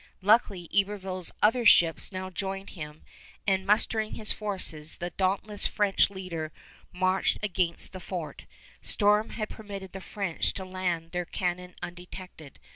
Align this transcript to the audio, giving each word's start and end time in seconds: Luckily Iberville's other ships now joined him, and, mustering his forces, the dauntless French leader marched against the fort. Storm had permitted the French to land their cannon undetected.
Luckily 0.23 0.67
Iberville's 0.75 1.31
other 1.43 1.63
ships 1.63 2.11
now 2.11 2.31
joined 2.31 2.71
him, 2.71 3.03
and, 3.45 3.67
mustering 3.67 4.13
his 4.15 4.31
forces, 4.31 4.97
the 4.97 5.11
dauntless 5.11 5.67
French 5.67 6.09
leader 6.09 6.51
marched 6.91 7.37
against 7.43 7.93
the 7.93 7.99
fort. 7.99 8.45
Storm 8.81 9.29
had 9.29 9.47
permitted 9.47 9.91
the 9.91 10.01
French 10.01 10.53
to 10.53 10.65
land 10.65 11.11
their 11.11 11.25
cannon 11.25 11.75
undetected. 11.83 12.57